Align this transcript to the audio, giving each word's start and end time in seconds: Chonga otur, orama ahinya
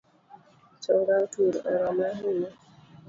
Chonga 0.83 1.13
otur, 1.23 1.53
orama 1.71 2.03
ahinya 2.11 2.51